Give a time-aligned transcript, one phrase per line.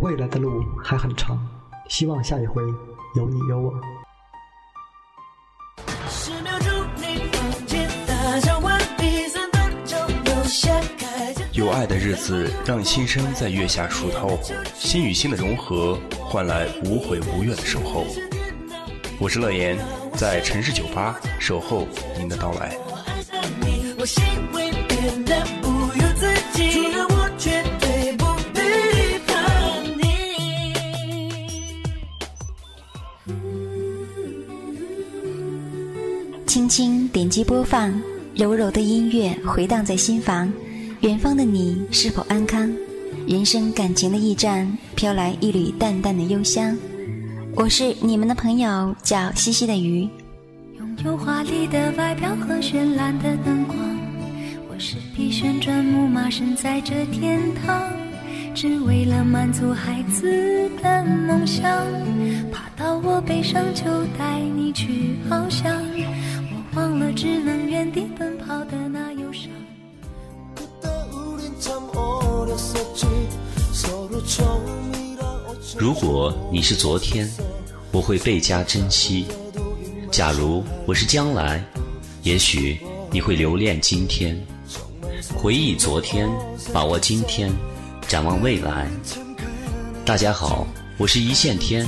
[0.00, 1.36] 未来的路还很长，
[1.88, 2.62] 希望下一回
[3.16, 3.74] 有你有我。
[11.52, 14.38] 有爱的日子，让心声在月下熟透，
[14.76, 18.06] 心与心的融合，换来无悔无怨的守候。
[19.18, 19.76] 我是乐言，
[20.14, 22.78] 在城市酒吧守候您的到来。
[36.68, 37.90] 轻点击播放，
[38.34, 40.52] 柔柔的音乐回荡在心房。
[41.00, 42.70] 远方的你是否安康？
[43.26, 46.76] 人生感情的驿站，飘来一缕淡淡的幽香。
[47.54, 50.08] 我是你们的朋友，叫西西的鱼。
[50.78, 53.78] 拥有华丽的外表和绚烂的灯光，
[54.68, 57.90] 我是匹旋转木马，身在这天堂，
[58.54, 61.64] 只为了满足孩子的梦想。
[62.52, 63.84] 爬到我背上就
[64.18, 65.72] 带你去翱翔，
[66.74, 69.50] 忘了只能原地奔跑的那忧伤。
[75.78, 77.28] 如果你是昨天，
[77.92, 79.24] 我会倍加珍惜；
[80.10, 81.64] 假如我是将来，
[82.22, 82.78] 也许
[83.10, 84.36] 你会留恋今天。
[85.36, 86.28] 回忆昨天，
[86.72, 87.50] 把握今天，
[88.06, 88.88] 展望未来。
[90.04, 90.66] 大家好，
[90.96, 91.86] 我是一线天，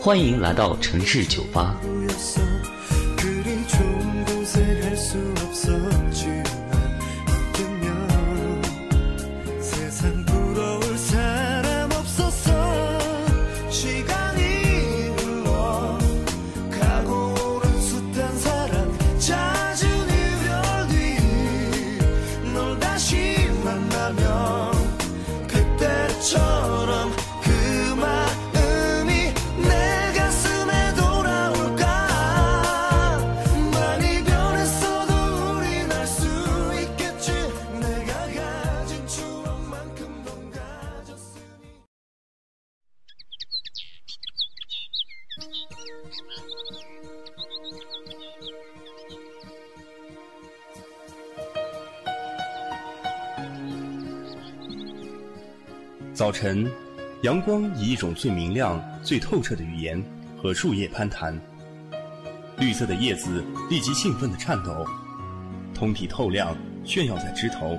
[0.00, 1.76] 欢迎来到城市酒吧。
[5.10, 6.59] 수 없었지.
[56.20, 56.70] 早晨，
[57.22, 60.04] 阳光以一种最明亮、最透彻的语言
[60.36, 61.34] 和树叶攀谈，
[62.58, 64.84] 绿色的叶子立即兴奋地颤抖，
[65.74, 66.54] 通体透亮，
[66.84, 67.78] 炫耀在枝头。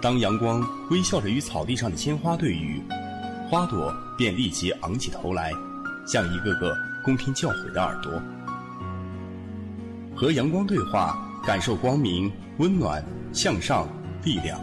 [0.00, 2.80] 当阳光微笑着与草地上的鲜花对语，
[3.48, 5.50] 花朵便立即昂起头来，
[6.06, 6.72] 像一个个
[7.04, 8.12] 恭听教诲的耳朵。
[10.14, 13.88] 和阳光对话，感受光明、温暖、向上、
[14.22, 14.60] 力量。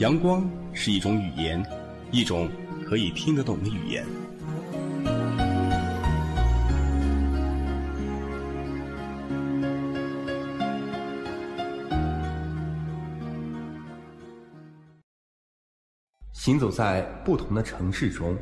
[0.00, 1.62] 阳光是一种语言，
[2.10, 2.48] 一种
[2.86, 4.02] 可以听得懂的语言。
[16.32, 18.34] 行走在不同的城市中，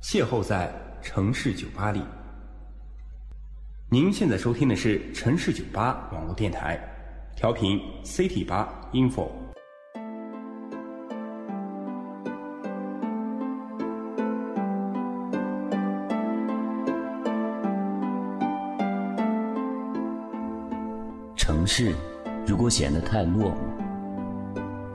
[0.00, 0.72] 邂逅在
[1.02, 2.00] 城市酒吧里。
[3.90, 6.78] 您现在收听的是城市酒吧网络电台，
[7.34, 9.28] 调频 CT 八 info。
[21.58, 21.92] 城市
[22.46, 23.52] 如果显得太落寞，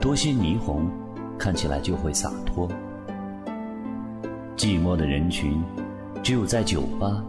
[0.00, 0.90] 多些霓虹，
[1.38, 2.66] 看起来就会洒脱。
[4.56, 5.62] 寂寞的人群，
[6.22, 7.22] 只有在酒吧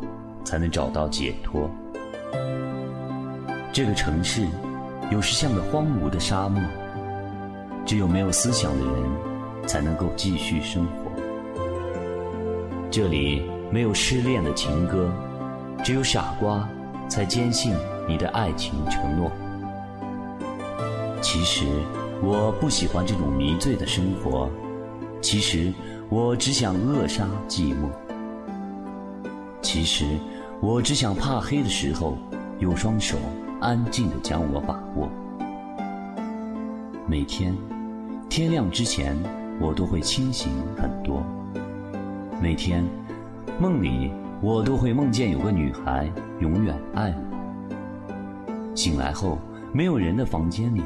[0.46, 1.70] 才能找到解脱。
[3.74, 4.48] 这个城市
[5.12, 6.64] 有时像个荒芜的沙漠，
[7.86, 11.12] 只有没有思想的人才能够继续生活。
[12.90, 15.12] 这里没有失恋的情歌，
[15.84, 16.66] 只有傻瓜
[17.10, 17.76] 才坚信。
[18.08, 19.32] 你的爱情承诺。
[21.22, 21.66] 其实
[22.22, 24.50] 我不喜欢这种迷醉的生活。
[25.22, 25.74] 其实
[26.10, 27.90] 我只想扼杀寂寞。
[29.62, 30.06] 其实
[30.62, 32.18] 我只想怕黑的时候
[32.60, 33.18] 有双手
[33.60, 35.10] 安静的将我把握。
[37.08, 37.56] 每天
[38.30, 39.18] 天亮之前，
[39.60, 41.24] 我都会清醒很多。
[42.40, 42.86] 每天
[43.60, 46.08] 梦里我都会梦见有个女孩
[46.40, 47.35] 永远爱我。
[48.76, 49.40] 醒来后，
[49.72, 50.84] 没有人的房间里，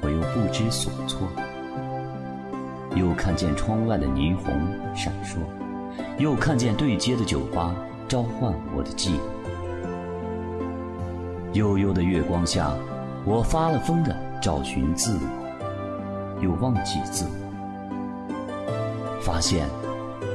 [0.00, 1.28] 我又不知所措。
[2.94, 4.46] 又看见窗外的霓虹
[4.94, 5.38] 闪烁，
[6.18, 7.74] 又看见对街的酒吧
[8.06, 9.12] 召唤我的记
[11.52, 11.58] 忆。
[11.58, 12.72] 悠悠的月光下，
[13.24, 17.32] 我发了疯的找寻自我，又忘记自我。
[19.20, 19.66] 发现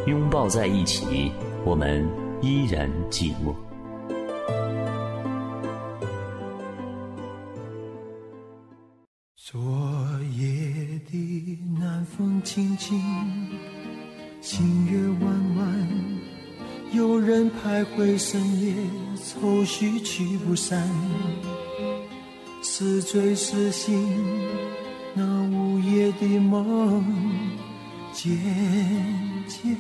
[0.05, 1.31] 拥抱在一起，
[1.63, 2.07] 我们
[2.41, 3.53] 依然寂寞。
[12.57, 12.99] 静静，
[14.41, 15.87] 星月弯弯，
[16.91, 18.73] 有人徘徊深夜，
[19.23, 20.89] 愁绪驱不散。
[22.63, 23.93] 是醉是醒，
[25.13, 27.05] 那午夜的梦，
[28.11, 28.35] 渐
[29.47, 29.71] 渐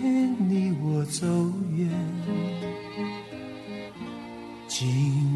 [0.47, 1.25] 离我走
[1.75, 1.89] 远。
[4.67, 4.87] 今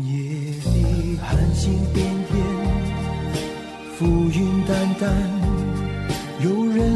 [0.05, 3.01] 夜的寒星点点。
[3.97, 5.30] 浮云淡淡，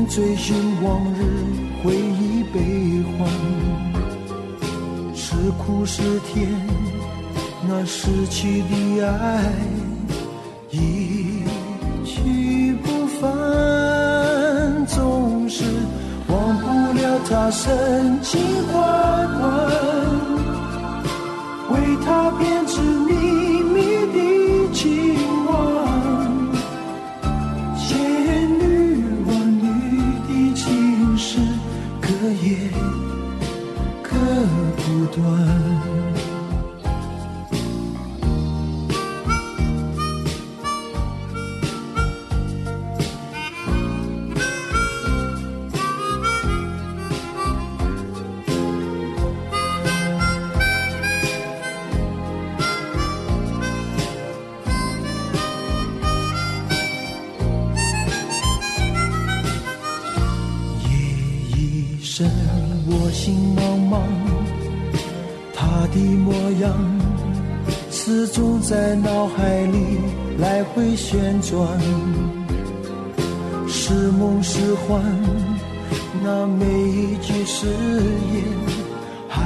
[0.08, 1.20] 追寻往日
[1.84, 3.28] 回忆悲欢，
[5.16, 6.48] 是苦是甜，
[7.68, 9.52] 那失去的爱
[10.70, 11.44] 一
[12.06, 15.64] 去不返，总是
[16.28, 16.68] 忘不
[16.98, 18.40] 了他深情
[18.72, 18.74] 款
[19.40, 19.44] 款，
[21.72, 23.55] 为他编织秘
[63.26, 63.98] 心茫茫，
[65.52, 66.32] 他的模
[66.62, 66.72] 样
[67.90, 69.98] 始终在脑海里
[70.38, 71.68] 来回旋转，
[73.68, 75.02] 是梦是幻，
[76.24, 78.44] 那每一句誓言
[79.28, 79.42] 还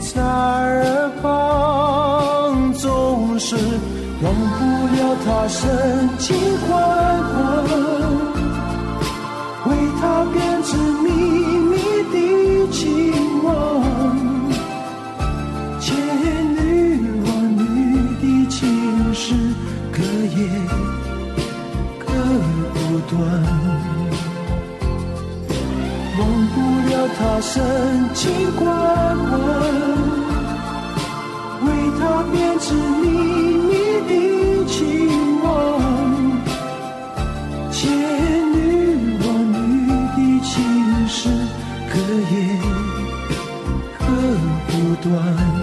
[0.00, 3.54] 在耳旁，总是
[4.24, 4.64] 忘不
[4.96, 6.36] 了他深情
[6.66, 6.68] 款
[7.30, 7.95] 款，
[28.26, 28.66] 心关
[29.30, 29.38] 牵，
[31.64, 32.00] 为他
[32.32, 33.04] 编织秘
[33.68, 33.70] 密
[34.08, 34.10] 的
[34.66, 34.74] 情
[35.44, 35.46] 网，
[37.70, 37.78] 千
[38.52, 38.56] 女
[39.20, 39.54] 万女
[40.16, 40.52] 的情
[41.06, 41.14] 丝
[41.88, 41.94] 割
[42.32, 42.34] 也
[43.96, 44.04] 割
[44.66, 44.70] 不
[45.08, 45.55] 断。